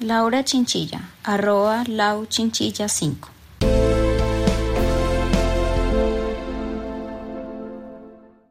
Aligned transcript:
Laura 0.00 0.44
Chinchilla, 0.44 1.08
arroba 1.24 1.82
lauchinchilla5. 1.84 3.14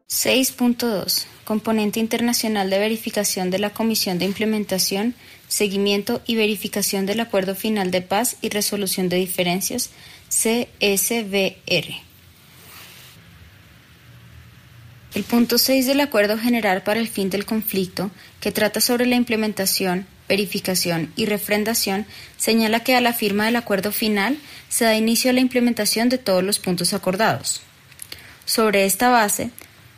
(6.2) 0.10 1.26
Componente 1.44 2.00
internacional 2.00 2.72
de 2.72 2.80
verificación 2.80 3.52
de 3.52 3.60
la 3.60 3.70
Comisión 3.70 4.18
de 4.18 4.26
Implementación, 4.26 5.14
Seguimiento 5.48 6.24
y 6.26 6.36
Verificación 6.36 7.06
del 7.06 7.20
Acuerdo 7.20 7.54
Final 7.54 7.92
de 7.92 8.02
Paz 8.02 8.38
y 8.42 8.50
Resolución 8.50 9.08
de 9.08 9.18
Diferencias, 9.18 9.92
CSVR. 10.30 11.94
El 15.14 15.24
punto 15.24 15.60
6 15.60 15.86
del 15.86 16.02
Acuerdo 16.02 16.40
General 16.40 16.82
para 16.82 17.00
el 17.00 17.08
Fin 17.08 17.30
del 17.30 17.46
Conflicto, 17.46 18.10
que 18.40 18.52
trata 18.52 18.82
sobre 18.82 19.06
la 19.06 19.16
implementación, 19.16 20.08
verificación 20.28 21.12
y 21.16 21.26
refrendación, 21.26 22.06
señala 22.38 22.82
que 22.82 22.96
a 22.96 23.02
la 23.02 23.14
firma 23.14 23.46
del 23.46 23.56
acuerdo 23.56 23.92
final 23.92 24.38
se 24.70 24.86
da 24.86 24.96
inicio 24.96 25.30
a 25.30 25.34
la 25.34 25.42
implementación 25.42 26.10
de 26.10 26.18
todos 26.18 26.44
los 26.44 26.60
puntos 26.60 26.94
acordados. 26.94 27.62
Sobre 28.46 28.86
esta 28.86 29.10
base, 29.10 29.50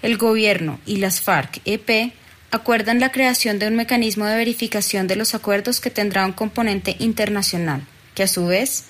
el 0.01 0.17
Gobierno 0.17 0.79
y 0.85 0.97
las 0.97 1.21
FARC-EP 1.21 2.13
acuerdan 2.51 2.99
la 2.99 3.11
creación 3.11 3.59
de 3.59 3.67
un 3.67 3.75
mecanismo 3.75 4.25
de 4.25 4.37
verificación 4.37 5.07
de 5.07 5.15
los 5.15 5.35
acuerdos 5.35 5.79
que 5.79 5.89
tendrá 5.89 6.25
un 6.25 6.31
componente 6.31 6.95
internacional, 6.99 7.81
que 8.15 8.23
a 8.23 8.27
su 8.27 8.47
vez 8.47 8.85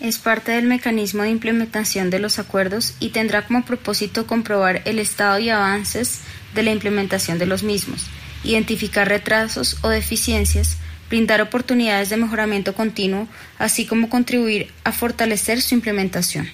es 0.00 0.18
parte 0.18 0.52
del 0.52 0.66
mecanismo 0.66 1.22
de 1.22 1.30
implementación 1.30 2.10
de 2.10 2.18
los 2.18 2.38
acuerdos 2.38 2.94
y 2.98 3.10
tendrá 3.10 3.46
como 3.46 3.64
propósito 3.64 4.26
comprobar 4.26 4.82
el 4.84 4.98
estado 4.98 5.38
y 5.38 5.50
avances 5.50 6.20
de 6.54 6.62
la 6.62 6.72
implementación 6.72 7.38
de 7.38 7.46
los 7.46 7.62
mismos, 7.62 8.06
identificar 8.42 9.08
retrasos 9.08 9.76
o 9.82 9.88
deficiencias, 9.88 10.78
brindar 11.12 11.42
oportunidades 11.42 12.08
de 12.08 12.16
mejoramiento 12.16 12.74
continuo, 12.74 13.28
así 13.58 13.84
como 13.84 14.08
contribuir 14.08 14.72
a 14.82 14.92
fortalecer 14.92 15.60
su 15.60 15.74
implementación. 15.74 16.48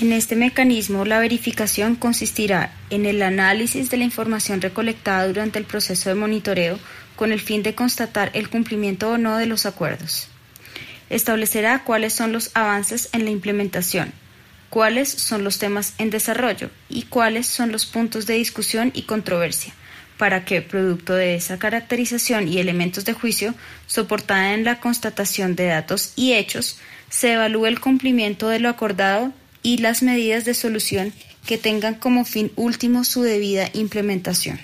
En 0.00 0.12
este 0.12 0.36
mecanismo, 0.36 1.04
la 1.04 1.18
verificación 1.18 1.96
consistirá 1.96 2.70
en 2.90 3.04
el 3.04 3.20
análisis 3.20 3.90
de 3.90 3.96
la 3.96 4.04
información 4.04 4.60
recolectada 4.60 5.26
durante 5.26 5.58
el 5.58 5.64
proceso 5.64 6.08
de 6.08 6.14
monitoreo 6.14 6.78
con 7.16 7.32
el 7.32 7.40
fin 7.40 7.64
de 7.64 7.74
constatar 7.74 8.30
el 8.32 8.48
cumplimiento 8.48 9.10
o 9.10 9.18
no 9.18 9.36
de 9.36 9.46
los 9.46 9.66
acuerdos 9.66 10.28
establecerá 11.10 11.84
cuáles 11.84 12.12
son 12.12 12.32
los 12.32 12.50
avances 12.54 13.08
en 13.12 13.24
la 13.24 13.30
implementación, 13.30 14.12
cuáles 14.70 15.08
son 15.08 15.44
los 15.44 15.58
temas 15.58 15.94
en 15.98 16.10
desarrollo 16.10 16.70
y 16.88 17.02
cuáles 17.02 17.46
son 17.46 17.72
los 17.72 17.86
puntos 17.86 18.26
de 18.26 18.34
discusión 18.34 18.90
y 18.94 19.02
controversia, 19.02 19.72
para 20.18 20.44
que, 20.44 20.62
producto 20.62 21.14
de 21.14 21.34
esa 21.34 21.58
caracterización 21.58 22.48
y 22.48 22.58
elementos 22.58 23.04
de 23.04 23.12
juicio, 23.12 23.54
soportada 23.86 24.54
en 24.54 24.64
la 24.64 24.80
constatación 24.80 25.56
de 25.56 25.66
datos 25.66 26.12
y 26.16 26.32
hechos, 26.32 26.78
se 27.10 27.34
evalúe 27.34 27.66
el 27.66 27.80
cumplimiento 27.80 28.48
de 28.48 28.58
lo 28.58 28.68
acordado 28.68 29.32
y 29.62 29.78
las 29.78 30.02
medidas 30.02 30.44
de 30.44 30.54
solución 30.54 31.12
que 31.46 31.58
tengan 31.58 31.94
como 31.94 32.24
fin 32.24 32.50
último 32.56 33.04
su 33.04 33.22
debida 33.22 33.70
implementación. 33.72 34.58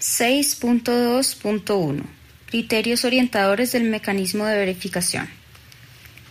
6.2.1 0.00 2.02
Criterios 2.46 3.06
orientadores 3.06 3.72
del 3.72 3.84
mecanismo 3.84 4.44
de 4.44 4.56
verificación. 4.56 5.30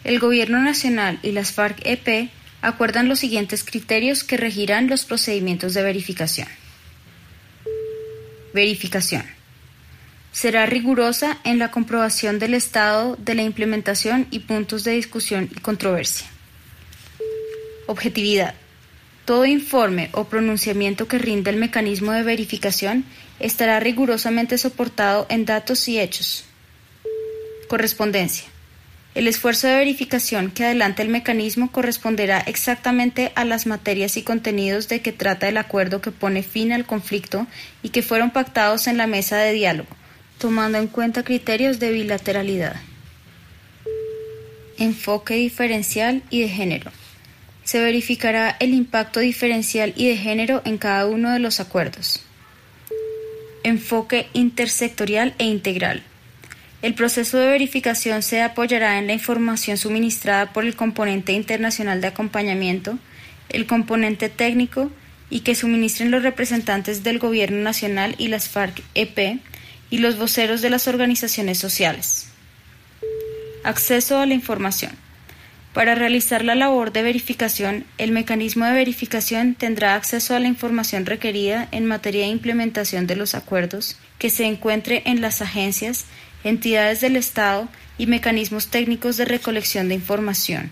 El 0.03 0.19
Gobierno 0.19 0.59
Nacional 0.59 1.17
y 1.23 1.31
las 1.31 1.53
FARC-EP 1.53 2.29
acuerdan 2.63 3.09
los 3.09 3.19
siguientes 3.19 3.63
criterios 3.63 4.23
que 4.23 4.37
regirán 4.37 4.87
los 4.87 5.03
procedimientos 5.05 5.73
de 5.73 5.83
verificación. 5.83 6.47
Verificación. 8.53 9.23
Será 10.31 10.65
rigurosa 10.65 11.37
en 11.43 11.59
la 11.59 11.71
comprobación 11.71 12.39
del 12.39 12.53
estado 12.53 13.17
de 13.17 13.35
la 13.35 13.43
implementación 13.43 14.27
y 14.31 14.39
puntos 14.39 14.85
de 14.85 14.93
discusión 14.93 15.49
y 15.55 15.59
controversia. 15.59 16.25
Objetividad. 17.85 18.55
Todo 19.25 19.45
informe 19.45 20.09
o 20.13 20.23
pronunciamiento 20.23 21.07
que 21.07 21.17
rinda 21.17 21.51
el 21.51 21.57
mecanismo 21.57 22.13
de 22.13 22.23
verificación 22.23 23.03
estará 23.39 23.79
rigurosamente 23.81 24.57
soportado 24.57 25.27
en 25.29 25.45
datos 25.45 25.87
y 25.89 25.99
hechos. 25.99 26.45
Correspondencia. 27.67 28.52
El 29.15 29.27
esfuerzo 29.27 29.67
de 29.67 29.75
verificación 29.75 30.49
que 30.49 30.65
adelanta 30.65 31.03
el 31.03 31.09
mecanismo 31.09 31.71
corresponderá 31.71 32.39
exactamente 32.39 33.31
a 33.35 33.45
las 33.45 33.67
materias 33.67 34.17
y 34.17 34.23
contenidos 34.23 34.87
de 34.87 35.01
que 35.01 35.11
trata 35.11 35.47
el 35.47 35.57
acuerdo 35.57 36.01
que 36.01 36.11
pone 36.11 36.41
fin 36.41 36.71
al 36.71 36.85
conflicto 36.85 37.45
y 37.83 37.89
que 37.89 38.01
fueron 38.01 38.31
pactados 38.31 38.87
en 38.87 38.97
la 38.97 39.05
mesa 39.05 39.37
de 39.37 39.53
diálogo, 39.53 39.95
tomando 40.39 40.79
en 40.79 40.87
cuenta 40.87 41.23
criterios 41.23 41.79
de 41.79 41.91
bilateralidad. 41.91 42.75
Enfoque 44.79 45.35
diferencial 45.35 46.23
y 46.31 46.41
de 46.41 46.49
género. 46.49 46.91
Se 47.63 47.79
verificará 47.79 48.57
el 48.59 48.73
impacto 48.73 49.19
diferencial 49.19 49.93
y 49.95 50.07
de 50.07 50.17
género 50.17 50.63
en 50.65 50.79
cada 50.79 51.05
uno 51.05 51.31
de 51.31 51.39
los 51.39 51.59
acuerdos. 51.59 52.25
Enfoque 53.63 54.27
intersectorial 54.33 55.35
e 55.37 55.45
integral. 55.45 56.03
El 56.83 56.95
proceso 56.95 57.37
de 57.37 57.47
verificación 57.47 58.21
se 58.21 58.41
apoyará 58.41 58.99
en 58.99 59.07
la 59.07 59.13
información 59.13 59.77
suministrada 59.77 60.51
por 60.51 60.65
el 60.65 60.75
componente 60.75 61.31
internacional 61.31 62.01
de 62.01 62.07
acompañamiento, 62.07 62.99
el 63.47 63.65
componente 63.65 64.27
técnico 64.27 64.91
y 65.29 65.39
que 65.39 65.55
suministren 65.55 66.11
los 66.11 66.23
representantes 66.23 67.01
del 67.01 67.19
Gobierno 67.19 67.61
Nacional 67.61 68.15
y 68.17 68.27
las 68.27 68.49
FARC-EP 68.49 69.39
y 69.91 69.99
los 69.99 70.17
voceros 70.17 70.61
de 70.61 70.69
las 70.69 70.89
organizaciones 70.89 71.57
sociales. 71.57 72.27
Acceso 73.63 74.19
a 74.19 74.25
la 74.25 74.33
información. 74.33 74.91
Para 75.73 75.95
realizar 75.95 76.43
la 76.43 76.53
labor 76.53 76.91
de 76.91 77.01
verificación, 77.01 77.85
el 77.97 78.11
mecanismo 78.11 78.65
de 78.65 78.73
verificación 78.73 79.55
tendrá 79.55 79.95
acceso 79.95 80.35
a 80.35 80.39
la 80.39 80.49
información 80.49 81.05
requerida 81.05 81.69
en 81.71 81.85
materia 81.85 82.23
de 82.23 82.31
implementación 82.31 83.07
de 83.07 83.15
los 83.15 83.35
acuerdos 83.35 83.97
que 84.19 84.29
se 84.29 84.45
encuentre 84.45 85.01
en 85.05 85.21
las 85.21 85.41
agencias, 85.41 86.05
entidades 86.43 87.01
del 87.01 87.15
Estado 87.15 87.69
y 87.97 88.07
mecanismos 88.07 88.67
técnicos 88.67 89.17
de 89.17 89.25
recolección 89.25 89.87
de 89.87 89.95
información. 89.95 90.71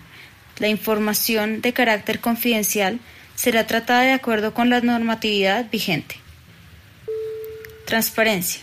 La 0.58 0.68
información 0.68 1.60
de 1.60 1.72
carácter 1.72 2.20
confidencial 2.20 3.00
será 3.34 3.66
tratada 3.66 4.02
de 4.02 4.12
acuerdo 4.12 4.54
con 4.54 4.70
la 4.70 4.80
normatividad 4.80 5.70
vigente. 5.70 6.16
Transparencia. 7.86 8.62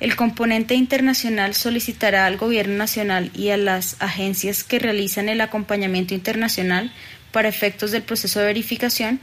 El 0.00 0.14
componente 0.14 0.74
internacional 0.74 1.54
solicitará 1.54 2.26
al 2.26 2.36
Gobierno 2.36 2.76
Nacional 2.76 3.32
y 3.34 3.50
a 3.50 3.56
las 3.56 3.96
agencias 4.00 4.62
que 4.62 4.78
realizan 4.78 5.28
el 5.28 5.40
acompañamiento 5.40 6.14
internacional 6.14 6.92
para 7.32 7.48
efectos 7.48 7.90
del 7.90 8.02
proceso 8.02 8.38
de 8.38 8.46
verificación 8.46 9.20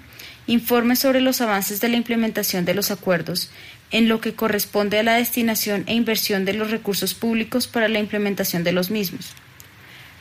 informes 0.47 0.99
sobre 0.99 1.21
los 1.21 1.41
avances 1.41 1.81
de 1.81 1.89
la 1.89 1.95
implementación 1.95 2.65
de 2.65 2.75
los 2.75 2.91
acuerdos 2.91 3.49
en 3.95 4.09
lo 4.09 4.19
que 4.19 4.33
corresponde 4.33 4.99
a 4.99 5.03
la 5.03 5.15
destinación 5.15 5.85
e 5.87 5.93
inversión 5.93 6.43
de 6.43 6.53
los 6.53 6.69
recursos 6.69 7.13
públicos 7.13 7.65
para 7.65 7.87
la 7.87 7.99
implementación 7.99 8.65
de 8.65 8.73
los 8.73 8.91
mismos. 8.91 9.31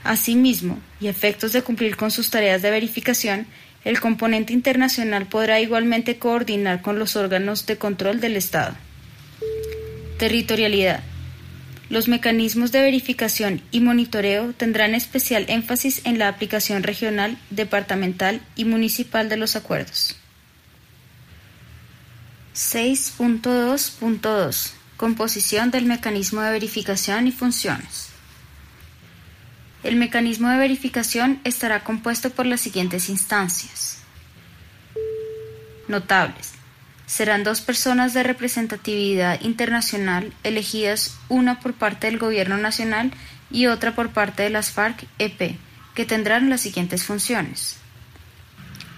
Asimismo, 0.05 0.79
y 1.01 1.09
efectos 1.09 1.53
de 1.53 1.63
cumplir 1.63 1.97
con 1.97 2.13
sus 2.13 2.31
tareas 2.31 2.63
de 2.63 2.71
verificación, 2.71 3.49
el 3.85 3.99
componente 3.99 4.53
internacional 4.53 5.27
podrá 5.27 5.61
igualmente 5.61 6.19
coordinar 6.19 6.83
con 6.83 7.01
los 7.01 7.17
órganos 7.17 7.67
de 7.67 7.77
control 7.77 8.21
del 8.21 8.37
Estado. 8.37 8.77
Territorialidad. 10.19 11.03
Los 11.91 12.07
mecanismos 12.07 12.71
de 12.71 12.81
verificación 12.81 13.61
y 13.73 13.81
monitoreo 13.81 14.53
tendrán 14.53 14.95
especial 14.95 15.47
énfasis 15.49 16.01
en 16.05 16.21
la 16.21 16.29
aplicación 16.29 16.85
regional, 16.85 17.37
departamental 17.51 18.41
y 18.55 18.67
municipal 18.67 19.29
de 19.29 19.37
los 19.37 19.57
acuerdos. 19.57 20.15
6.2.2 22.55 24.73
Composición 24.97 25.73
del 25.73 25.87
mecanismo 25.87 26.41
de 26.41 26.53
verificación 26.53 27.27
y 27.27 27.33
funciones. 27.33 28.11
El 29.83 29.97
mecanismo 29.97 30.49
de 30.49 30.59
verificación 30.59 31.41
estará 31.43 31.83
compuesto 31.83 32.31
por 32.31 32.47
las 32.47 32.61
siguientes 32.61 33.09
instancias. 33.09 33.99
Notables 35.89 36.53
serán 37.07 37.43
dos 37.43 37.61
personas 37.61 38.15
de 38.15 38.23
representatividad 38.23 39.41
internacional 39.43 40.33
elegidas 40.45 41.19
una 41.29 41.59
por 41.59 41.75
parte 41.75 42.07
del 42.07 42.19
Gobierno 42.19 42.57
Nacional 42.57 43.11
y 43.51 43.67
otra 43.67 43.97
por 43.97 44.11
parte 44.11 44.45
de 44.45 44.51
las 44.51 44.73
FARC-EP, 44.73 45.57
que 45.95 46.07
tendrán 46.07 46.51
las 46.51 46.61
siguientes 46.61 47.05
funciones. 47.05 47.79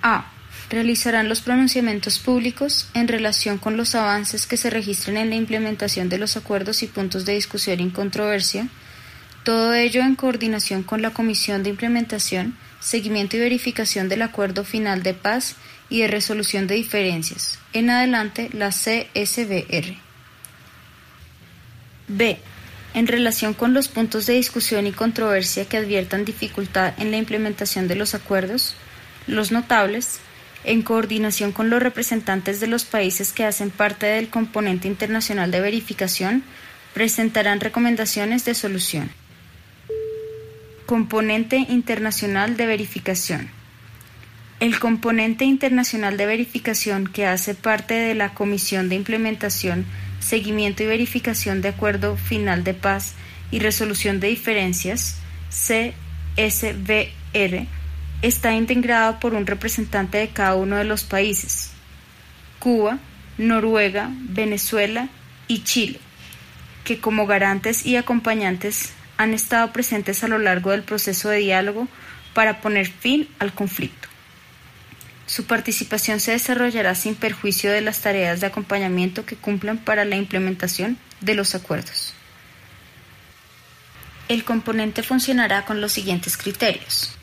A. 0.02 0.35
Realizarán 0.68 1.28
los 1.28 1.40
pronunciamientos 1.42 2.18
públicos 2.18 2.88
en 2.94 3.06
relación 3.06 3.58
con 3.58 3.76
los 3.76 3.94
avances 3.94 4.46
que 4.46 4.56
se 4.56 4.68
registren 4.68 5.16
en 5.16 5.30
la 5.30 5.36
implementación 5.36 6.08
de 6.08 6.18
los 6.18 6.36
acuerdos 6.36 6.82
y 6.82 6.88
puntos 6.88 7.24
de 7.24 7.34
discusión 7.34 7.78
y 7.80 7.90
controversia, 7.90 8.68
todo 9.44 9.74
ello 9.74 10.00
en 10.00 10.16
coordinación 10.16 10.82
con 10.82 11.02
la 11.02 11.10
Comisión 11.10 11.62
de 11.62 11.70
Implementación, 11.70 12.58
Seguimiento 12.80 13.36
y 13.36 13.40
Verificación 13.40 14.08
del 14.08 14.22
Acuerdo 14.22 14.64
Final 14.64 15.04
de 15.04 15.14
Paz 15.14 15.54
y 15.88 16.00
de 16.00 16.08
resolución 16.08 16.66
de 16.66 16.74
diferencias, 16.74 17.60
en 17.72 17.90
adelante 17.90 18.50
la 18.52 18.70
CSBR. 18.70 19.96
B. 22.08 22.38
En 22.94 23.06
relación 23.06 23.54
con 23.54 23.72
los 23.72 23.86
puntos 23.86 24.26
de 24.26 24.32
discusión 24.32 24.86
y 24.88 24.92
controversia 24.92 25.66
que 25.66 25.76
adviertan 25.76 26.24
dificultad 26.24 26.94
en 26.98 27.12
la 27.12 27.18
implementación 27.18 27.86
de 27.86 27.94
los 27.94 28.14
acuerdos, 28.14 28.74
los 29.28 29.52
notables, 29.52 30.18
en 30.66 30.82
coordinación 30.82 31.52
con 31.52 31.70
los 31.70 31.82
representantes 31.82 32.60
de 32.60 32.66
los 32.66 32.84
países 32.84 33.32
que 33.32 33.44
hacen 33.44 33.70
parte 33.70 34.06
del 34.06 34.28
componente 34.28 34.88
internacional 34.88 35.50
de 35.50 35.60
verificación, 35.60 36.42
presentarán 36.92 37.60
recomendaciones 37.60 38.44
de 38.44 38.54
solución. 38.54 39.10
Componente 40.86 41.56
internacional 41.56 42.56
de 42.56 42.66
verificación. 42.66 43.48
El 44.58 44.78
componente 44.78 45.44
internacional 45.44 46.16
de 46.16 46.26
verificación 46.26 47.06
que 47.06 47.26
hace 47.26 47.54
parte 47.54 47.94
de 47.94 48.14
la 48.14 48.34
Comisión 48.34 48.88
de 48.88 48.96
Implementación, 48.96 49.84
Seguimiento 50.18 50.82
y 50.82 50.86
Verificación 50.86 51.62
de 51.62 51.68
Acuerdo 51.68 52.16
Final 52.16 52.64
de 52.64 52.74
Paz 52.74 53.14
y 53.50 53.60
Resolución 53.60 54.18
de 54.18 54.28
Diferencias, 54.28 55.18
CSVR, 55.50 55.92
está 58.22 58.52
integrado 58.54 59.20
por 59.20 59.34
un 59.34 59.46
representante 59.46 60.18
de 60.18 60.28
cada 60.28 60.54
uno 60.54 60.76
de 60.76 60.84
los 60.84 61.04
países, 61.04 61.72
Cuba, 62.58 62.98
Noruega, 63.38 64.10
Venezuela 64.12 65.08
y 65.48 65.62
Chile, 65.62 66.00
que 66.84 67.00
como 67.00 67.26
garantes 67.26 67.84
y 67.84 67.96
acompañantes 67.96 68.92
han 69.18 69.34
estado 69.34 69.72
presentes 69.72 70.24
a 70.24 70.28
lo 70.28 70.38
largo 70.38 70.70
del 70.70 70.82
proceso 70.82 71.28
de 71.28 71.38
diálogo 71.38 71.88
para 72.34 72.60
poner 72.60 72.86
fin 72.86 73.28
al 73.38 73.52
conflicto. 73.52 74.08
Su 75.26 75.44
participación 75.44 76.20
se 76.20 76.32
desarrollará 76.32 76.94
sin 76.94 77.14
perjuicio 77.14 77.72
de 77.72 77.80
las 77.80 78.00
tareas 78.00 78.40
de 78.40 78.46
acompañamiento 78.46 79.26
que 79.26 79.36
cumplan 79.36 79.78
para 79.78 80.04
la 80.04 80.16
implementación 80.16 80.98
de 81.20 81.34
los 81.34 81.54
acuerdos. 81.54 82.14
El 84.28 84.44
componente 84.44 85.02
funcionará 85.02 85.64
con 85.64 85.80
los 85.80 85.92
siguientes 85.92 86.36
criterios. 86.36 87.15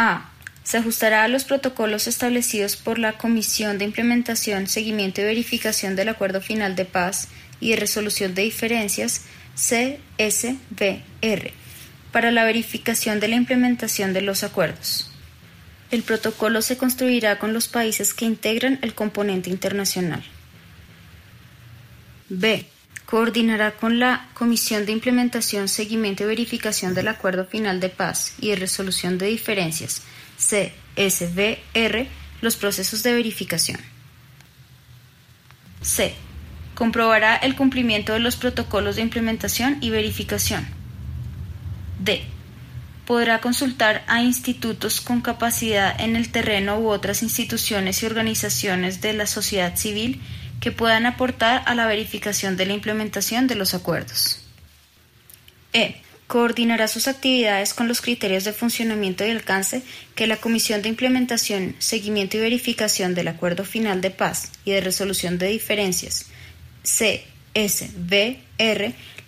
A. 0.00 0.30
Se 0.64 0.78
ajustará 0.78 1.24
a 1.24 1.28
los 1.28 1.44
protocolos 1.44 2.06
establecidos 2.06 2.76
por 2.76 2.98
la 2.98 3.18
Comisión 3.18 3.76
de 3.76 3.84
Implementación, 3.84 4.66
Seguimiento 4.66 5.20
y 5.20 5.24
Verificación 5.24 5.94
del 5.94 6.08
Acuerdo 6.08 6.40
Final 6.40 6.74
de 6.74 6.86
Paz 6.86 7.28
y 7.60 7.70
de 7.70 7.76
Resolución 7.76 8.34
de 8.34 8.40
Diferencias 8.42 9.26
CSVR 9.56 11.52
para 12.12 12.30
la 12.30 12.44
verificación 12.44 13.20
de 13.20 13.28
la 13.28 13.36
implementación 13.36 14.14
de 14.14 14.22
los 14.22 14.42
acuerdos. 14.42 15.10
El 15.90 16.02
protocolo 16.02 16.62
se 16.62 16.78
construirá 16.78 17.38
con 17.38 17.52
los 17.52 17.68
países 17.68 18.14
que 18.14 18.24
integran 18.24 18.78
el 18.80 18.94
componente 18.94 19.50
internacional. 19.50 20.22
B. 22.30 22.64
Coordinará 23.10 23.72
con 23.72 23.98
la 23.98 24.28
Comisión 24.34 24.86
de 24.86 24.92
Implementación, 24.92 25.66
Seguimiento 25.66 26.22
y 26.22 26.26
Verificación 26.26 26.94
del 26.94 27.08
Acuerdo 27.08 27.44
Final 27.44 27.80
de 27.80 27.88
Paz 27.88 28.34
y 28.40 28.50
de 28.50 28.56
Resolución 28.56 29.18
de 29.18 29.26
Diferencias, 29.26 30.02
CSVR, 30.38 32.06
los 32.40 32.56
procesos 32.56 33.02
de 33.02 33.12
verificación. 33.12 33.80
C. 35.82 36.14
Comprobará 36.76 37.34
el 37.34 37.56
cumplimiento 37.56 38.12
de 38.12 38.20
los 38.20 38.36
protocolos 38.36 38.94
de 38.94 39.02
implementación 39.02 39.78
y 39.80 39.90
verificación. 39.90 40.68
D 41.98 42.22
podrá 43.10 43.40
consultar 43.40 44.04
a 44.06 44.22
institutos 44.22 45.00
con 45.00 45.20
capacidad 45.20 46.00
en 46.00 46.14
el 46.14 46.30
terreno 46.30 46.78
u 46.78 46.90
otras 46.90 47.24
instituciones 47.24 48.04
y 48.04 48.06
organizaciones 48.06 49.00
de 49.00 49.14
la 49.14 49.26
sociedad 49.26 49.74
civil 49.74 50.20
que 50.60 50.70
puedan 50.72 51.06
aportar 51.06 51.62
a 51.66 51.74
la 51.74 51.86
verificación 51.86 52.56
de 52.56 52.66
la 52.66 52.74
implementación 52.74 53.46
de 53.46 53.54
los 53.56 53.74
acuerdos. 53.74 54.44
E. 55.72 55.96
Coordinará 56.26 56.86
sus 56.86 57.08
actividades 57.08 57.74
con 57.74 57.88
los 57.88 58.00
criterios 58.00 58.44
de 58.44 58.52
funcionamiento 58.52 59.26
y 59.26 59.30
alcance 59.30 59.82
que 60.14 60.28
la 60.28 60.36
Comisión 60.36 60.80
de 60.80 60.88
Implementación, 60.88 61.74
Seguimiento 61.80 62.36
y 62.36 62.40
Verificación 62.40 63.16
del 63.16 63.26
Acuerdo 63.26 63.64
Final 63.64 64.00
de 64.00 64.10
Paz 64.10 64.52
y 64.64 64.70
de 64.70 64.80
Resolución 64.80 65.38
de 65.38 65.48
Diferencias, 65.48 66.26
CSVR, 66.84 68.34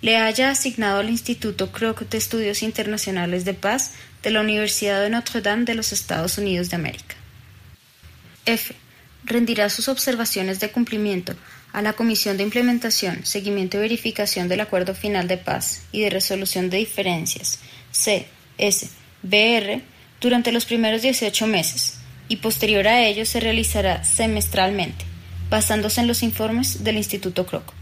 le 0.00 0.16
haya 0.16 0.50
asignado 0.50 1.00
al 1.00 1.10
Instituto 1.10 1.72
Kroc 1.72 2.02
de 2.02 2.18
Estudios 2.18 2.62
Internacionales 2.62 3.44
de 3.44 3.54
Paz 3.54 3.92
de 4.22 4.30
la 4.30 4.40
Universidad 4.40 5.02
de 5.02 5.10
Notre 5.10 5.40
Dame 5.40 5.64
de 5.64 5.74
los 5.74 5.92
Estados 5.92 6.38
Unidos 6.38 6.70
de 6.70 6.76
América. 6.76 7.16
F. 8.46 8.74
Rendirá 9.24 9.70
sus 9.70 9.88
observaciones 9.88 10.60
de 10.60 10.70
cumplimiento 10.70 11.34
a 11.72 11.82
la 11.82 11.94
Comisión 11.94 12.36
de 12.36 12.42
Implementación, 12.42 13.24
Seguimiento 13.24 13.76
y 13.76 13.80
Verificación 13.80 14.48
del 14.48 14.60
Acuerdo 14.60 14.94
Final 14.94 15.28
de 15.28 15.38
Paz 15.38 15.82
y 15.92 16.00
de 16.00 16.10
Resolución 16.10 16.70
de 16.70 16.78
Diferencias, 16.78 17.60
CSBR, 17.92 19.82
durante 20.20 20.52
los 20.52 20.66
primeros 20.66 21.02
18 21.02 21.46
meses, 21.46 21.98
y 22.28 22.36
posterior 22.36 22.86
a 22.88 23.02
ello 23.02 23.24
se 23.24 23.40
realizará 23.40 24.04
semestralmente, 24.04 25.04
basándose 25.50 26.00
en 26.00 26.08
los 26.08 26.22
informes 26.22 26.84
del 26.84 26.96
Instituto 26.96 27.46
Kroc. 27.46 27.72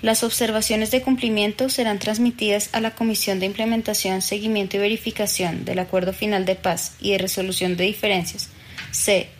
Las 0.00 0.22
observaciones 0.22 0.90
de 0.90 1.02
cumplimiento 1.02 1.68
serán 1.68 1.98
transmitidas 1.98 2.70
a 2.72 2.80
la 2.80 2.94
Comisión 2.94 3.40
de 3.40 3.46
Implementación, 3.46 4.22
Seguimiento 4.22 4.76
y 4.76 4.80
Verificación 4.80 5.64
del 5.64 5.80
Acuerdo 5.80 6.12
Final 6.12 6.44
de 6.44 6.54
Paz 6.54 6.94
y 7.00 7.12
de 7.12 7.18
Resolución 7.18 7.76
de 7.76 7.84
Diferencias, 7.84 8.50
CSBR, 8.92 9.37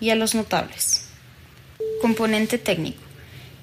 y 0.00 0.10
a 0.10 0.14
los 0.14 0.34
notables. 0.34 1.06
Componente 2.00 2.58
técnico. 2.58 3.02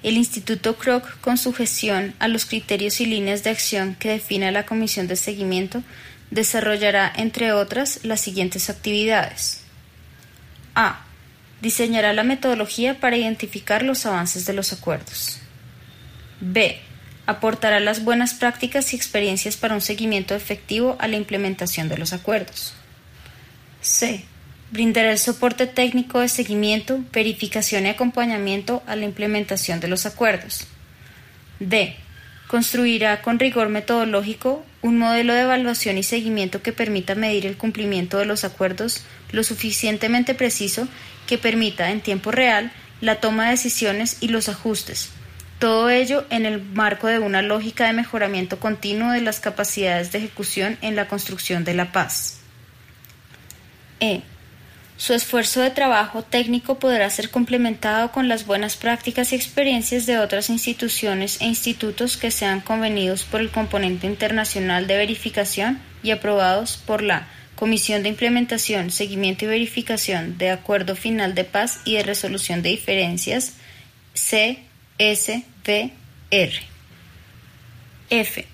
El 0.04 0.18
Instituto 0.18 0.78
Kroc, 0.78 1.20
con 1.22 1.38
sujeción 1.38 2.16
a 2.20 2.28
los 2.28 2.46
criterios 2.46 3.02
y 3.02 3.06
líneas 3.06 3.44
de 3.44 3.52
acción 3.52 3.96
que 4.00 4.10
define 4.10 4.52
la 4.52 4.66
Comisión 4.66 5.08
de 5.08 5.16
Seguimiento, 5.16 5.84
desarrollará, 6.32 7.12
entre 7.16 7.54
otras, 7.54 8.00
las 8.04 8.22
siguientes 8.22 8.70
actividades. 8.70 9.64
A 10.74 11.06
Diseñará 11.62 12.12
la 12.14 12.24
metodología 12.24 13.00
para 13.00 13.18
identificar 13.18 13.84
los 13.84 14.06
avances 14.08 14.46
de 14.48 14.54
los 14.54 14.74
acuerdos. 14.74 15.40
B. 16.40 16.80
Aportará 17.28 17.80
las 17.80 18.04
buenas 18.04 18.34
prácticas 18.34 18.94
y 18.94 18.96
experiencias 18.96 19.58
para 19.58 19.76
un 19.76 19.82
seguimiento 19.82 20.34
efectivo 20.34 20.98
a 21.00 21.08
la 21.08 21.18
implementación 21.18 21.88
de 21.88 22.00
los 22.00 22.14
acuerdos. 22.14 22.74
C. 23.80 24.26
Brindará 24.72 25.12
el 25.12 25.20
soporte 25.20 25.68
técnico 25.68 26.22
de 26.22 26.30
seguimiento, 26.30 27.04
verificación 27.12 27.86
y 27.86 27.90
acompañamiento 27.90 28.82
a 28.88 28.96
la 28.96 29.04
implementación 29.04 29.82
de 29.82 29.90
los 29.90 30.06
acuerdos. 30.06 30.66
D. 31.60 31.96
Construirá 32.48 33.22
con 33.22 33.38
rigor 33.38 33.68
metodológico 33.68 34.66
un 34.82 34.98
modelo 34.98 35.34
de 35.34 35.42
evaluación 35.42 35.98
y 35.98 36.04
seguimiento 36.04 36.62
que 36.62 36.72
permita 36.72 37.16
medir 37.16 37.46
el 37.46 37.58
cumplimiento 37.58 38.18
de 38.18 38.26
los 38.26 38.46
acuerdos 38.46 39.04
lo 39.32 39.44
suficientemente 39.44 40.34
preciso 40.36 40.88
que 41.28 41.38
permita 41.38 41.92
en 41.92 42.02
tiempo 42.02 42.32
real 42.32 42.72
la 43.02 43.20
toma 43.20 43.46
de 43.46 43.52
decisiones 43.52 44.18
y 44.22 44.30
los 44.30 44.48
ajustes. 44.48 45.10
Todo 45.60 45.90
ello 45.90 46.26
en 46.30 46.46
el 46.46 46.62
marco 46.62 47.08
de 47.08 47.20
una 47.20 47.42
lógica 47.42 47.88
de 47.88 47.94
mejoramiento 47.94 48.60
continuo 48.60 49.12
de 49.12 49.22
las 49.22 49.40
capacidades 49.40 50.12
de 50.12 50.20
ejecución 50.20 50.78
en 50.82 50.96
la 50.96 51.08
construcción 51.08 51.64
de 51.64 51.74
la 51.74 51.92
paz. 51.92 52.40
E. 54.00 54.24
Su 55.02 55.16
esfuerzo 55.16 55.62
de 55.62 55.72
trabajo 55.72 56.22
técnico 56.22 56.78
podrá 56.78 57.10
ser 57.10 57.32
complementado 57.32 58.12
con 58.12 58.28
las 58.28 58.46
buenas 58.46 58.78
prácticas 58.78 59.32
y 59.32 59.36
experiencias 59.36 60.06
de 60.06 60.20
otras 60.20 60.52
instituciones 60.52 61.42
e 61.42 61.46
institutos 61.46 62.18
que 62.18 62.30
sean 62.30 62.62
convenidos 62.62 63.24
por 63.24 63.42
el 63.42 63.50
componente 63.50 64.06
internacional 64.06 64.86
de 64.86 64.98
verificación 64.98 65.80
y 66.04 66.12
aprobados 66.12 66.78
por 66.78 67.02
la 67.02 67.28
Comisión 67.56 68.04
de 68.04 68.10
Implementación, 68.10 68.92
Seguimiento 68.92 69.46
y 69.46 69.48
Verificación 69.48 70.38
de 70.38 70.52
Acuerdo 70.52 70.96
Final 70.96 71.34
de 71.34 71.46
Paz 71.46 71.80
y 71.84 71.96
de 71.96 72.04
Resolución 72.04 72.62
de 72.62 72.70
Diferencias, 72.70 73.54
CSVR. 74.14 74.62
F. 78.12 78.46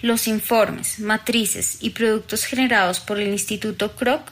Los 0.00 0.26
informes, 0.26 1.00
matrices 1.00 1.76
y 1.82 1.90
productos 1.90 2.44
generados 2.44 2.98
por 2.98 3.20
el 3.20 3.28
Instituto 3.28 3.94
Kroc 3.94 4.22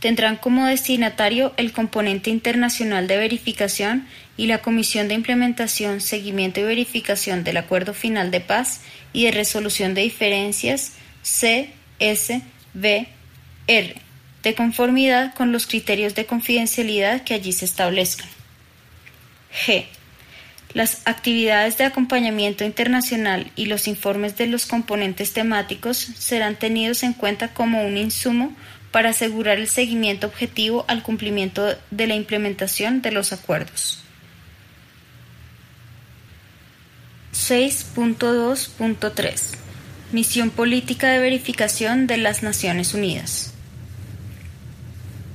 tendrán 0.00 0.36
como 0.36 0.66
destinatario 0.66 1.52
el 1.56 1.72
componente 1.72 2.30
internacional 2.30 3.06
de 3.06 3.16
verificación 3.16 4.06
y 4.36 4.46
la 4.46 4.58
Comisión 4.58 5.08
de 5.08 5.14
Implementación, 5.14 6.00
Seguimiento 6.00 6.60
y 6.60 6.64
Verificación 6.64 7.44
del 7.44 7.56
Acuerdo 7.56 7.94
Final 7.94 8.30
de 8.30 8.40
Paz 8.40 8.80
y 9.12 9.24
de 9.24 9.32
Resolución 9.32 9.94
de 9.94 10.02
Diferencias 10.02 10.92
CSVR, 11.22 12.42
de 13.66 14.54
conformidad 14.54 15.34
con 15.34 15.50
los 15.52 15.66
criterios 15.66 16.14
de 16.14 16.26
confidencialidad 16.26 17.24
que 17.24 17.34
allí 17.34 17.52
se 17.52 17.64
establezcan. 17.64 18.28
G. 19.66 19.86
Las 20.74 21.00
actividades 21.06 21.78
de 21.78 21.84
acompañamiento 21.84 22.62
internacional 22.62 23.50
y 23.56 23.66
los 23.66 23.88
informes 23.88 24.36
de 24.36 24.46
los 24.46 24.66
componentes 24.66 25.32
temáticos 25.32 25.96
serán 25.96 26.56
tenidos 26.56 27.02
en 27.02 27.14
cuenta 27.14 27.54
como 27.54 27.86
un 27.86 27.96
insumo 27.96 28.54
para 28.90 29.10
asegurar 29.10 29.58
el 29.58 29.68
seguimiento 29.68 30.26
objetivo 30.26 30.84
al 30.88 31.02
cumplimiento 31.02 31.76
de 31.90 32.06
la 32.06 32.14
implementación 32.14 33.02
de 33.02 33.12
los 33.12 33.32
acuerdos. 33.32 34.02
6.2.3 37.32 39.56
Misión 40.10 40.48
Política 40.50 41.08
de 41.08 41.18
Verificación 41.18 42.06
de 42.06 42.16
las 42.16 42.42
Naciones 42.42 42.94
Unidas. 42.94 43.52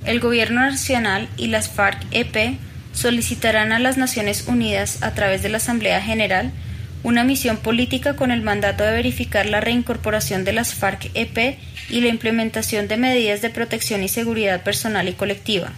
El 0.04 0.20
Gobierno 0.20 0.62
Nacional 0.62 1.30
y 1.38 1.48
las 1.48 1.70
FARC-EP 1.70 2.58
solicitarán 2.92 3.72
a 3.72 3.80
las 3.80 3.98
Naciones 3.98 4.46
Unidas, 4.48 5.04
a 5.04 5.14
través 5.14 5.44
de 5.44 5.50
la 5.50 5.58
Asamblea 5.58 6.02
General, 6.02 6.52
una 7.04 7.24
misión 7.24 7.58
política 7.58 8.16
con 8.16 8.32
el 8.32 8.42
mandato 8.42 8.84
de 8.84 8.92
verificar 8.92 9.46
la 9.46 9.62
reincorporación 9.62 10.44
de 10.46 10.54
las 10.54 10.74
FARC-EP 10.74 11.58
y 11.90 12.02
la 12.02 12.08
implementación 12.08 12.88
de 12.88 12.98
medidas 12.98 13.42
de 13.42 13.50
protección 13.50 14.04
y 14.04 14.08
seguridad 14.08 14.64
personal 14.64 15.08
y 15.10 15.14
colectiva. 15.14 15.72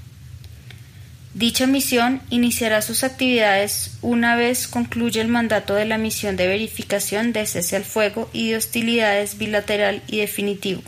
Dicha 1.34 1.67
misión 1.67 2.22
iniciará 2.29 2.82
sus 2.82 3.03
actividades 3.03 3.98
una 4.01 4.38
vez 4.38 4.70
concluya 4.70 5.22
el 5.22 5.27
mandato 5.27 5.75
de 5.75 5.84
la 5.84 5.98
misión 5.98 6.38
de 6.38 6.48
verificación 6.48 7.34
de 7.34 7.46
cese 7.46 7.75
al 7.75 7.84
fuego 7.84 8.29
y 8.32 8.51
de 8.51 8.58
hostilidades 8.58 9.38
bilateral 9.38 10.01
y 10.08 10.20
definitivo. 10.20 10.82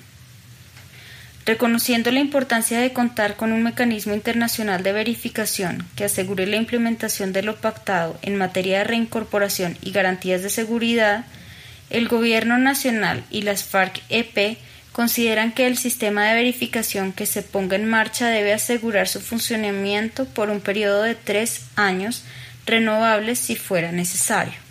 Reconociendo 1.48 2.12
la 2.12 2.20
importancia 2.20 2.78
de 2.82 2.92
contar 2.92 3.38
con 3.38 3.54
un 3.54 3.64
mecanismo 3.64 4.14
internacional 4.14 4.84
de 4.84 4.92
verificación 4.92 5.88
que 5.96 6.04
asegure 6.04 6.46
la 6.46 6.58
implementación 6.58 7.32
de 7.32 7.42
lo 7.42 7.56
pactado 7.56 8.20
en 8.22 8.36
materia 8.36 8.80
de 8.80 8.84
reincorporación 8.84 9.78
y 9.82 9.92
garantías 9.92 10.44
de 10.44 10.50
seguridad, 10.50 11.24
el 11.90 12.10
Gobierno 12.10 12.58
Nacional 12.58 13.24
y 13.30 13.44
las 13.44 13.64
FARC-EP 13.64 14.58
consideran 14.92 15.54
que 15.54 15.68
el 15.68 15.78
sistema 15.78 16.26
de 16.26 16.36
verificación 16.36 17.14
que 17.14 17.26
se 17.26 17.44
ponga 17.44 17.78
en 17.78 17.90
marcha 17.90 18.28
debe 18.28 18.52
asegurar 18.52 19.08
su 19.08 19.22
funcionamiento 19.22 20.26
por 20.26 20.50
un 20.50 20.60
periodo 20.60 21.04
de 21.04 21.16
tres 21.16 21.62
años 21.78 22.26
renovables 22.66 23.40
si 23.40 23.56
fuera 23.56 23.94
necesario. 23.94 24.67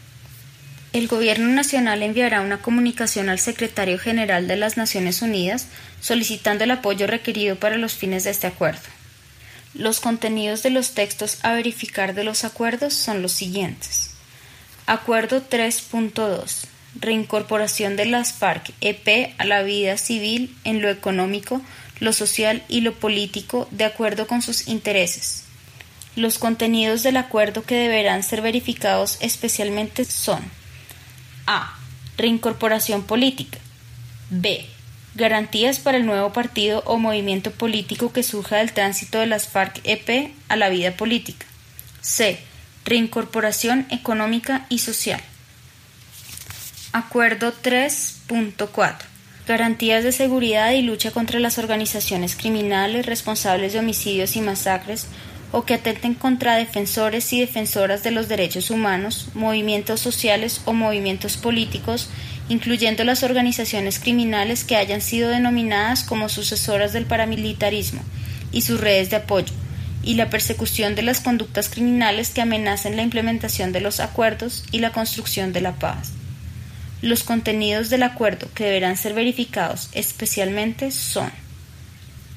El 0.97 1.09
Gobierno 1.09 1.49
Nacional 1.49 2.03
enviará 2.03 2.41
una 2.41 2.63
comunicación 2.63 3.29
al 3.29 3.39
Secretario 3.39 3.99
General 3.99 4.49
de 4.49 4.57
las 4.57 4.79
Naciones 4.79 5.21
Unidas 5.21 5.67
solicitando 6.01 6.65
el 6.65 6.71
apoyo 6.71 7.07
requerido 7.07 7.57
para 7.57 7.77
los 7.77 7.93
fines 7.93 8.25
de 8.25 8.31
este 8.31 8.47
acuerdo. 8.47 8.81
Los 9.75 10.01
contenidos 10.01 10.63
de 10.63 10.71
los 10.71 10.93
textos 10.93 11.37
a 11.43 11.53
verificar 11.53 12.15
de 12.15 12.25
los 12.25 12.45
acuerdos 12.45 12.95
son 12.95 13.21
los 13.21 13.33
siguientes. 13.33 14.13
Acuerdo 14.87 15.47
3.2. 15.47 16.65
Reincorporación 16.99 17.97
de 17.97 18.07
las 18.07 18.33
FARC-EP 18.33 19.35
a 19.37 19.45
la 19.45 19.63
vida 19.65 19.99
civil 19.99 20.57
en 20.65 20.81
lo 20.81 20.89
económico, 20.89 21.61
lo 22.01 22.15
social 22.15 22.63
y 22.71 22.81
lo 22.81 22.95
político 22.95 23.69
de 23.71 23.85
acuerdo 23.85 24.27
con 24.27 24.41
sus 24.41 24.67
intereses. 24.67 25.45
Los 26.15 26.39
contenidos 26.39 27.03
del 27.03 27.19
acuerdo 27.19 27.65
que 27.65 27.75
deberán 27.75 28.23
ser 28.23 28.41
verificados 28.41 29.19
especialmente 29.21 30.07
son 30.07 30.41
a. 31.47 31.77
Reincorporación 32.17 33.03
política. 33.05 33.59
B. 34.31 34.67
Garantías 35.15 35.79
para 35.79 35.99
el 35.99 36.07
nuevo 36.07 36.33
partido 36.33 36.83
o 36.87 36.99
movimiento 36.99 37.51
político 37.51 38.13
que 38.13 38.23
surja 38.23 38.57
del 38.57 38.73
tránsito 38.73 39.19
de 39.19 39.27
las 39.27 39.49
FARC-EP 39.49 40.33
a 40.49 40.57
la 40.57 40.69
vida 40.69 40.93
política. 40.93 41.47
C. 42.01 42.39
Reincorporación 42.85 43.87
económica 43.91 44.67
y 44.69 44.79
social. 44.79 45.21
Acuerdo 46.93 47.53
3.4. 47.63 48.97
Garantías 49.47 50.03
de 50.03 50.13
seguridad 50.13 50.73
y 50.73 50.83
lucha 50.83 51.11
contra 51.11 51.39
las 51.39 51.59
organizaciones 51.59 52.37
criminales 52.37 53.07
responsables 53.07 53.73
de 53.73 53.79
homicidios 53.79 54.35
y 54.37 54.41
masacres 54.41 55.07
o 55.57 55.65
que 55.65 55.73
atenten 55.73 56.13
contra 56.13 56.57
defensores 56.57 57.33
y 57.33 57.41
defensoras 57.41 58.03
de 58.03 58.11
los 58.11 58.29
derechos 58.29 58.69
humanos, 58.69 59.29
movimientos 59.33 60.01
sociales 60.01 60.61
o 60.67 60.75
movimientos 60.75 61.39
políticos, 61.39 62.11
incluyendo 62.51 63.05
las 63.05 63.23
organizaciones 63.23 63.99
criminales 63.99 64.65
que 64.65 64.77
hayan 64.77 65.01
sido 65.01 65.31
denominadas 65.31 66.05
como 66.05 66.29
sucesoras 66.29 66.93
del 66.93 67.07
paramilitarismo 67.07 68.03
y 68.53 68.61
sus 68.61 68.79
redes 68.79 69.09
de 69.09 69.17
apoyo, 69.17 69.55
y 70.03 70.17
la 70.17 70.29
persecución 70.29 70.95
de 70.95 71.01
las 71.01 71.21
conductas 71.21 71.71
criminales 71.71 72.29
que 72.29 72.43
amenacen 72.43 72.95
la 72.95 73.03
implementación 73.03 73.73
de 73.73 73.81
los 73.81 73.99
acuerdos 74.01 74.63
y 74.73 74.81
la 74.81 74.93
construcción 74.93 75.55
de 75.55 75.63
la 75.63 75.73
paz. 75.77 76.13
Los 77.01 77.25
contenidos 77.25 77.89
del 77.89 78.03
acuerdo 78.03 78.47
que 78.55 78.65
deberán 78.65 78.99
ser 78.99 79.15
verificados 79.15 79.89
especialmente 79.93 80.91
son 80.91 81.31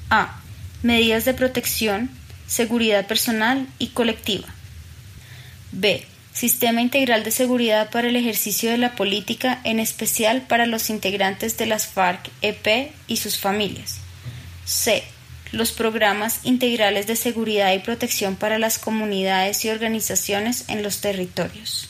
a. 0.08 0.40
Medidas 0.82 1.26
de 1.26 1.34
protección 1.34 2.18
seguridad 2.50 3.06
personal 3.06 3.66
y 3.78 3.88
colectiva. 3.88 4.48
B. 5.70 6.04
Sistema 6.32 6.80
integral 6.82 7.22
de 7.22 7.30
seguridad 7.30 7.90
para 7.90 8.08
el 8.08 8.16
ejercicio 8.16 8.70
de 8.70 8.78
la 8.78 8.96
política, 8.96 9.60
en 9.62 9.78
especial 9.78 10.42
para 10.42 10.66
los 10.66 10.90
integrantes 10.90 11.56
de 11.58 11.66
las 11.66 11.86
FARC-EP 11.86 12.90
y 13.06 13.16
sus 13.18 13.38
familias. 13.38 13.98
C. 14.64 15.04
Los 15.52 15.70
programas 15.70 16.40
integrales 16.42 17.06
de 17.06 17.14
seguridad 17.14 17.72
y 17.72 17.78
protección 17.78 18.34
para 18.34 18.58
las 18.58 18.78
comunidades 18.78 19.64
y 19.64 19.70
organizaciones 19.70 20.64
en 20.68 20.82
los 20.82 21.00
territorios. 21.00 21.88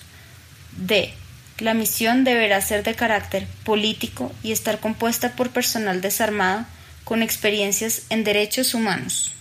D. 0.77 1.15
La 1.59 1.73
misión 1.73 2.25
deberá 2.25 2.61
ser 2.61 2.83
de 2.83 2.95
carácter 2.95 3.47
político 3.65 4.31
y 4.43 4.53
estar 4.53 4.79
compuesta 4.79 5.37
por 5.37 5.51
personal 5.51 6.03
desarmado 6.03 6.67
con 7.05 7.23
experiencias 7.23 8.03
en 8.11 8.25
derechos 8.25 8.75
humanos. 8.75 9.33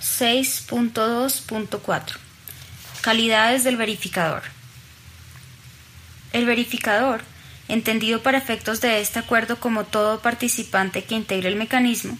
6.2.4 0.00 2.16
Calidades 3.00 3.64
del 3.64 3.76
verificador. 3.76 4.42
El 6.32 6.46
verificador, 6.46 7.22
entendido 7.68 8.22
para 8.22 8.38
efectos 8.38 8.80
de 8.80 9.00
este 9.00 9.18
acuerdo 9.18 9.58
como 9.58 9.82
todo 9.84 10.20
participante 10.20 11.02
que 11.02 11.16
integre 11.16 11.48
el 11.48 11.56
mecanismo, 11.56 12.16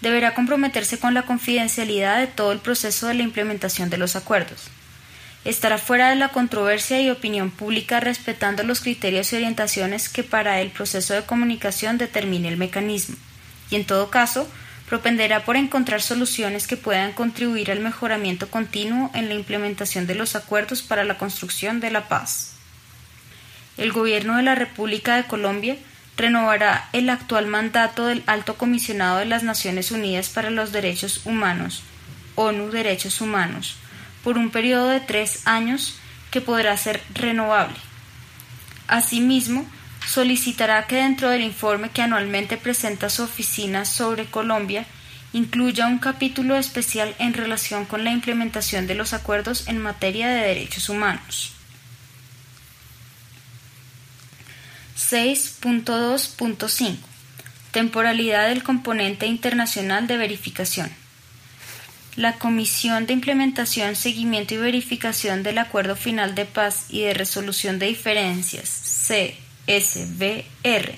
deberá 0.00 0.34
comprometerse 0.34 0.98
con 0.98 1.12
la 1.12 1.22
confidencialidad 1.22 2.18
de 2.18 2.26
todo 2.26 2.52
el 2.52 2.60
proceso 2.60 3.06
de 3.06 3.14
la 3.14 3.22
implementación 3.22 3.90
de 3.90 3.98
los 3.98 4.16
acuerdos. 4.16 4.68
Estará 5.44 5.78
fuera 5.78 6.10
de 6.10 6.16
la 6.16 6.28
controversia 6.28 7.00
y 7.02 7.10
opinión 7.10 7.50
pública 7.50 8.00
respetando 8.00 8.62
los 8.62 8.80
criterios 8.80 9.32
y 9.32 9.36
orientaciones 9.36 10.08
que 10.08 10.22
para 10.22 10.60
el 10.60 10.70
proceso 10.70 11.14
de 11.14 11.24
comunicación 11.24 11.98
determine 11.98 12.48
el 12.48 12.56
mecanismo, 12.56 13.16
y 13.70 13.76
en 13.76 13.84
todo 13.84 14.10
caso 14.10 14.48
propenderá 14.90 15.44
por 15.44 15.54
encontrar 15.54 16.02
soluciones 16.02 16.66
que 16.66 16.76
puedan 16.76 17.12
contribuir 17.12 17.70
al 17.70 17.78
mejoramiento 17.78 18.50
continuo 18.50 19.12
en 19.14 19.28
la 19.28 19.34
implementación 19.34 20.08
de 20.08 20.16
los 20.16 20.34
acuerdos 20.34 20.82
para 20.82 21.04
la 21.04 21.16
construcción 21.16 21.78
de 21.78 21.92
la 21.92 22.08
paz. 22.08 22.54
El 23.76 23.92
Gobierno 23.92 24.36
de 24.36 24.42
la 24.42 24.56
República 24.56 25.14
de 25.14 25.28
Colombia 25.28 25.76
renovará 26.16 26.88
el 26.92 27.08
actual 27.08 27.46
mandato 27.46 28.06
del 28.06 28.24
Alto 28.26 28.56
Comisionado 28.56 29.18
de 29.18 29.26
las 29.26 29.44
Naciones 29.44 29.92
Unidas 29.92 30.28
para 30.28 30.50
los 30.50 30.72
Derechos 30.72 31.20
Humanos, 31.24 31.84
ONU 32.34 32.72
Derechos 32.72 33.20
Humanos, 33.20 33.76
por 34.24 34.38
un 34.38 34.50
periodo 34.50 34.88
de 34.88 34.98
tres 34.98 35.46
años 35.46 36.00
que 36.32 36.40
podrá 36.40 36.76
ser 36.76 37.00
renovable. 37.14 37.76
Asimismo, 38.88 39.70
solicitará 40.10 40.88
que 40.88 40.96
dentro 40.96 41.30
del 41.30 41.42
informe 41.42 41.90
que 41.90 42.02
anualmente 42.02 42.56
presenta 42.56 43.08
su 43.08 43.22
oficina 43.22 43.84
sobre 43.84 44.24
Colombia 44.26 44.84
incluya 45.32 45.86
un 45.86 46.00
capítulo 46.00 46.56
especial 46.56 47.14
en 47.20 47.32
relación 47.32 47.84
con 47.84 48.02
la 48.02 48.10
implementación 48.10 48.88
de 48.88 48.96
los 48.96 49.12
acuerdos 49.12 49.68
en 49.68 49.78
materia 49.78 50.28
de 50.28 50.40
derechos 50.40 50.88
humanos. 50.88 51.52
6.2.5 54.98 56.96
Temporalidad 57.70 58.48
del 58.48 58.64
componente 58.64 59.26
internacional 59.26 60.08
de 60.08 60.16
verificación. 60.16 60.90
La 62.16 62.32
Comisión 62.32 63.06
de 63.06 63.12
Implementación, 63.12 63.94
Seguimiento 63.94 64.54
y 64.54 64.56
Verificación 64.56 65.44
del 65.44 65.58
Acuerdo 65.58 65.94
Final 65.94 66.34
de 66.34 66.46
Paz 66.46 66.86
y 66.88 67.02
de 67.02 67.14
Resolución 67.14 67.78
de 67.78 67.86
Diferencias, 67.86 68.68
C 68.68 69.38
SBR, 69.70 70.94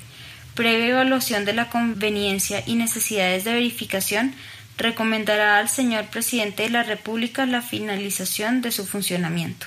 previa 0.55 0.89
evaluación 0.89 1.45
de 1.45 1.53
la 1.53 1.69
conveniencia 1.69 2.63
y 2.67 2.75
necesidades 2.77 3.45
de 3.45 3.53
verificación, 3.53 4.35
recomendará 4.79 5.59
al 5.59 5.69
señor 5.69 6.07
presidente 6.07 6.63
de 6.63 6.71
la 6.71 6.83
República 6.83 7.45
la 7.45 7.61
finalización 7.61 8.63
de 8.63 8.73
su 8.73 8.87
funcionamiento. 8.87 9.67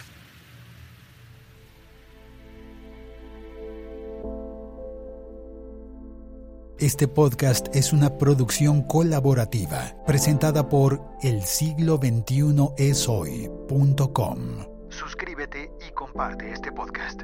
Este 6.80 7.08
podcast 7.08 7.74
es 7.74 7.94
una 7.94 8.18
producción 8.18 8.82
colaborativa 8.82 9.96
presentada 10.06 10.68
por 10.68 11.02
el 11.24 11.44
siglo 11.44 11.98
21 11.98 12.76
eshoy.com. 12.78 14.40
Suscríbete 14.90 15.72
y 15.88 15.92
comparte 15.94 16.52
este 16.52 16.72
podcast. 16.74 17.22